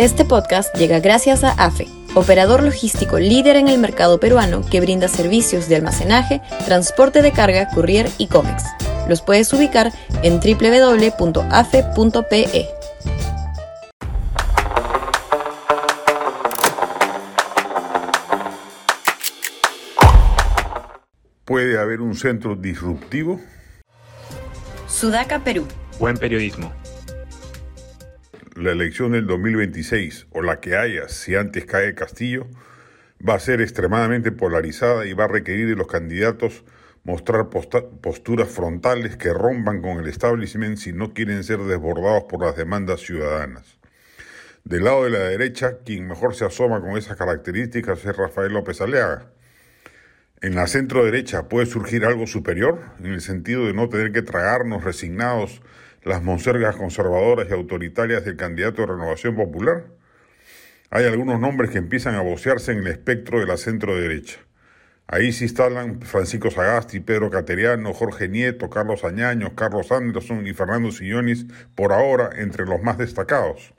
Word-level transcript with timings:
Este 0.00 0.24
podcast 0.24 0.74
llega 0.76 0.98
gracias 0.98 1.44
a 1.44 1.50
AFE, 1.50 1.86
operador 2.14 2.62
logístico 2.62 3.18
líder 3.18 3.56
en 3.56 3.68
el 3.68 3.76
mercado 3.76 4.18
peruano 4.18 4.62
que 4.62 4.80
brinda 4.80 5.08
servicios 5.08 5.68
de 5.68 5.76
almacenaje, 5.76 6.40
transporte 6.64 7.20
de 7.20 7.32
carga, 7.32 7.68
courier 7.68 8.08
y 8.16 8.28
cómics. 8.28 8.64
Los 9.10 9.20
puedes 9.20 9.52
ubicar 9.52 9.92
en 10.22 10.40
www.afe.pe. 10.40 11.20
¿Puede 21.44 21.78
haber 21.78 22.00
un 22.00 22.14
centro 22.14 22.56
disruptivo? 22.56 23.38
Sudaca, 24.88 25.40
Perú. 25.40 25.66
Buen 25.98 26.16
periodismo 26.16 26.79
la 28.60 28.72
elección 28.72 29.12
del 29.12 29.26
2026 29.26 30.26
o 30.32 30.42
la 30.42 30.60
que 30.60 30.76
haya 30.76 31.08
si 31.08 31.34
antes 31.34 31.64
cae 31.64 31.94
Castillo 31.94 32.46
va 33.26 33.34
a 33.34 33.40
ser 33.40 33.60
extremadamente 33.60 34.32
polarizada 34.32 35.06
y 35.06 35.12
va 35.14 35.24
a 35.24 35.28
requerir 35.28 35.68
de 35.68 35.76
los 35.76 35.86
candidatos 35.86 36.64
mostrar 37.02 37.48
posturas 37.48 38.48
frontales 38.48 39.16
que 39.16 39.32
rompan 39.32 39.80
con 39.80 39.98
el 39.98 40.08
establishment 40.08 40.76
si 40.76 40.92
no 40.92 41.14
quieren 41.14 41.42
ser 41.42 41.60
desbordados 41.60 42.24
por 42.24 42.44
las 42.44 42.56
demandas 42.56 43.00
ciudadanas. 43.00 43.78
Del 44.64 44.84
lado 44.84 45.04
de 45.04 45.10
la 45.10 45.20
derecha, 45.20 45.78
quien 45.84 46.06
mejor 46.06 46.34
se 46.34 46.44
asoma 46.44 46.80
con 46.82 46.98
esas 46.98 47.16
características 47.16 48.04
es 48.04 48.16
Rafael 48.16 48.52
López 48.52 48.80
Aleaga. 48.82 49.30
En 50.42 50.54
la 50.54 50.66
centro 50.66 51.04
derecha 51.04 51.48
puede 51.48 51.66
surgir 51.66 52.04
algo 52.04 52.26
superior, 52.26 52.80
en 52.98 53.06
el 53.06 53.22
sentido 53.22 53.66
de 53.66 53.72
no 53.72 53.88
tener 53.88 54.12
que 54.12 54.22
tragarnos 54.22 54.84
resignados 54.84 55.62
las 56.02 56.22
monsergas 56.22 56.76
conservadoras 56.76 57.48
y 57.50 57.52
autoritarias 57.52 58.24
del 58.24 58.36
candidato 58.36 58.82
de 58.82 58.88
Renovación 58.88 59.36
Popular? 59.36 59.84
Hay 60.90 61.04
algunos 61.04 61.38
nombres 61.38 61.70
que 61.70 61.78
empiezan 61.78 62.14
a 62.14 62.20
vocearse 62.20 62.72
en 62.72 62.78
el 62.78 62.88
espectro 62.88 63.38
de 63.38 63.46
la 63.46 63.56
centro 63.56 63.94
derecha. 63.94 64.40
Ahí 65.06 65.32
se 65.32 65.44
instalan 65.44 66.00
Francisco 66.02 66.50
Sagasti, 66.50 67.00
Pedro 67.00 67.30
Cateriano, 67.30 67.92
Jorge 67.92 68.28
Nieto, 68.28 68.70
Carlos 68.70 69.02
Añaños, 69.02 69.52
Carlos 69.56 69.90
Anderson 69.90 70.46
y 70.46 70.54
Fernando 70.54 70.92
Sillonis, 70.92 71.46
por 71.74 71.92
ahora 71.92 72.30
entre 72.36 72.64
los 72.64 72.80
más 72.80 72.96
destacados. 72.96 73.74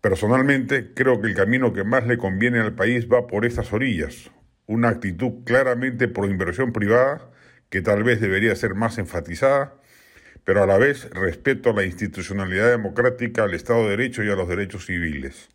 Personalmente, 0.00 0.92
creo 0.92 1.20
que 1.20 1.28
el 1.28 1.34
camino 1.34 1.72
que 1.72 1.84
más 1.84 2.06
le 2.06 2.18
conviene 2.18 2.58
al 2.58 2.74
país 2.74 3.08
va 3.08 3.26
por 3.26 3.46
estas 3.46 3.72
orillas, 3.72 4.30
una 4.66 4.88
actitud 4.88 5.44
claramente 5.44 6.08
pro 6.08 6.26
inversión 6.26 6.72
privada, 6.72 7.30
que 7.70 7.80
tal 7.80 8.02
vez 8.02 8.20
debería 8.20 8.54
ser 8.56 8.74
más 8.74 8.98
enfatizada, 8.98 9.74
pero 10.44 10.62
a 10.62 10.66
la 10.66 10.78
vez 10.78 11.08
respeto 11.10 11.70
a 11.70 11.74
la 11.74 11.84
institucionalidad 11.84 12.70
democrática, 12.70 13.44
al 13.44 13.54
Estado 13.54 13.84
de 13.84 13.90
Derecho 13.90 14.22
y 14.22 14.30
a 14.30 14.36
los 14.36 14.48
derechos 14.48 14.86
civiles. 14.86 15.48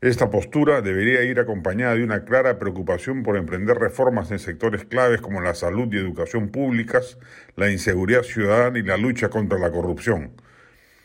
Esta 0.00 0.30
postura 0.30 0.82
debería 0.82 1.22
ir 1.22 1.38
acompañada 1.38 1.94
de 1.94 2.02
una 2.02 2.24
clara 2.24 2.58
preocupación 2.58 3.22
por 3.22 3.36
emprender 3.36 3.78
reformas 3.78 4.32
en 4.32 4.40
sectores 4.40 4.84
claves 4.84 5.20
como 5.20 5.40
la 5.40 5.54
salud 5.54 5.86
y 5.92 5.96
educación 5.96 6.48
públicas, 6.48 7.18
la 7.54 7.70
inseguridad 7.70 8.24
ciudadana 8.24 8.80
y 8.80 8.82
la 8.82 8.96
lucha 8.96 9.28
contra 9.28 9.60
la 9.60 9.70
corrupción. 9.70 10.32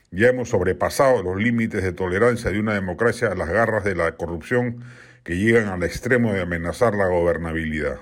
Ya 0.09 0.29
hemos 0.29 0.49
sobrepasado 0.49 1.21
los 1.21 1.37
límites 1.37 1.83
de 1.83 1.91
tolerancia 1.91 2.49
de 2.49 2.59
una 2.59 2.73
democracia 2.73 3.27
a 3.27 3.35
las 3.35 3.49
garras 3.49 3.83
de 3.83 3.93
la 3.93 4.13
corrupción 4.13 4.83
que 5.23 5.37
llegan 5.37 5.67
al 5.67 5.83
extremo 5.83 6.33
de 6.33 6.41
amenazar 6.41 6.95
la 6.95 7.07
gobernabilidad. 7.07 7.99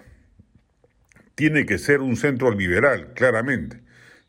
Tiene 1.33 1.65
que 1.65 1.77
ser 1.77 1.99
un 1.99 2.15
centro 2.15 2.51
liberal, 2.51 3.11
claramente, 3.15 3.81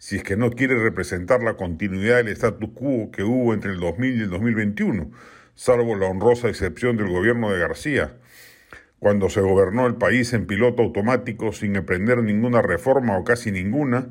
si 0.06 0.14
es 0.14 0.22
que 0.22 0.36
no 0.36 0.52
quiere 0.52 0.80
representar 0.80 1.42
la 1.42 1.54
continuidad 1.54 2.18
del 2.18 2.28
status 2.28 2.70
quo 2.74 3.10
que 3.10 3.24
hubo 3.24 3.52
entre 3.52 3.72
el 3.72 3.80
2000 3.80 4.16
y 4.16 4.22
el 4.22 4.30
2021, 4.30 5.10
salvo 5.56 5.96
la 5.96 6.06
honrosa 6.06 6.48
excepción 6.48 6.96
del 6.96 7.08
gobierno 7.08 7.50
de 7.50 7.58
García, 7.58 8.14
cuando 9.00 9.28
se 9.30 9.40
gobernó 9.40 9.84
el 9.88 9.96
país 9.96 10.32
en 10.32 10.46
piloto 10.46 10.84
automático 10.84 11.52
sin 11.52 11.74
emprender 11.74 12.22
ninguna 12.22 12.62
reforma 12.62 13.18
o 13.18 13.24
casi 13.24 13.50
ninguna, 13.50 14.06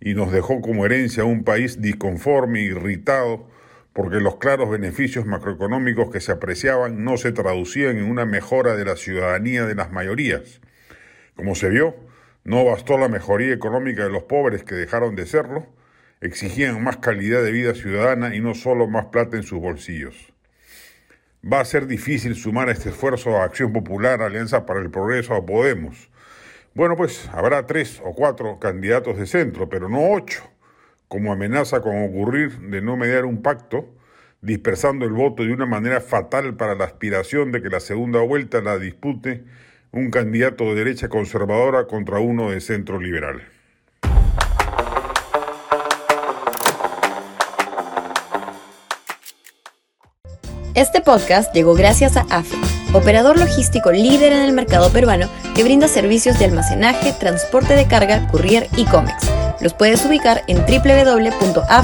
y 0.00 0.14
nos 0.14 0.30
dejó 0.30 0.60
como 0.60 0.86
herencia 0.86 1.24
un 1.24 1.42
país 1.42 1.82
disconforme, 1.82 2.60
irritado, 2.60 3.48
porque 3.92 4.20
los 4.20 4.36
claros 4.36 4.70
beneficios 4.70 5.26
macroeconómicos 5.26 6.12
que 6.12 6.20
se 6.20 6.30
apreciaban 6.30 7.02
no 7.02 7.16
se 7.16 7.32
traducían 7.32 7.98
en 7.98 8.04
una 8.04 8.24
mejora 8.24 8.76
de 8.76 8.84
la 8.84 8.94
ciudadanía 8.94 9.66
de 9.66 9.74
las 9.74 9.90
mayorías. 9.90 10.60
Como 11.34 11.56
se 11.56 11.70
vio, 11.70 11.96
no 12.44 12.64
bastó 12.64 12.98
la 12.98 13.08
mejoría 13.08 13.52
económica 13.52 14.04
de 14.04 14.10
los 14.10 14.24
pobres 14.24 14.64
que 14.64 14.74
dejaron 14.74 15.14
de 15.16 15.26
serlo, 15.26 15.66
exigían 16.20 16.82
más 16.82 16.98
calidad 16.98 17.42
de 17.42 17.52
vida 17.52 17.74
ciudadana 17.74 18.34
y 18.34 18.40
no 18.40 18.54
solo 18.54 18.86
más 18.86 19.06
plata 19.06 19.36
en 19.36 19.42
sus 19.42 19.60
bolsillos. 19.60 20.32
Va 21.42 21.60
a 21.60 21.64
ser 21.64 21.86
difícil 21.86 22.34
sumar 22.34 22.68
este 22.68 22.90
esfuerzo 22.90 23.38
a 23.38 23.44
Acción 23.44 23.72
Popular, 23.72 24.20
Alianza 24.20 24.66
para 24.66 24.80
el 24.80 24.90
Progreso 24.90 25.34
o 25.34 25.46
Podemos. 25.46 26.10
Bueno, 26.74 26.96
pues 26.96 27.28
habrá 27.32 27.66
tres 27.66 28.00
o 28.04 28.14
cuatro 28.14 28.58
candidatos 28.58 29.16
de 29.16 29.26
centro, 29.26 29.68
pero 29.68 29.88
no 29.88 30.10
ocho, 30.10 30.42
como 31.08 31.32
amenaza 31.32 31.80
con 31.80 32.04
ocurrir 32.04 32.58
de 32.58 32.82
no 32.82 32.96
mediar 32.96 33.24
un 33.24 33.42
pacto, 33.42 33.88
dispersando 34.42 35.04
el 35.06 35.12
voto 35.12 35.44
de 35.44 35.52
una 35.52 35.66
manera 35.66 36.00
fatal 36.00 36.56
para 36.56 36.74
la 36.74 36.84
aspiración 36.84 37.52
de 37.52 37.62
que 37.62 37.70
la 37.70 37.80
segunda 37.80 38.20
vuelta 38.20 38.60
la 38.60 38.78
dispute 38.78 39.44
un 39.92 40.10
candidato 40.10 40.64
de 40.64 40.74
derecha 40.76 41.08
conservadora 41.08 41.86
contra 41.86 42.18
uno 42.20 42.50
de 42.50 42.60
centro 42.60 43.00
liberal. 43.00 43.42
Este 50.74 51.00
podcast 51.00 51.52
llegó 51.52 51.74
gracias 51.74 52.16
a 52.16 52.20
AFE, 52.30 52.56
operador 52.94 53.38
logístico 53.38 53.90
líder 53.90 54.32
en 54.32 54.42
el 54.42 54.52
mercado 54.52 54.90
peruano 54.92 55.28
que 55.54 55.64
brinda 55.64 55.88
servicios 55.88 56.38
de 56.38 56.44
almacenaje, 56.44 57.12
transporte 57.12 57.74
de 57.74 57.88
carga, 57.88 58.28
courier 58.28 58.68
y 58.76 58.84
cómics. 58.84 59.28
Los 59.60 59.74
puedes 59.74 60.06
ubicar 60.06 60.42
en 60.46 60.58
www.afe.pe. 60.58 61.80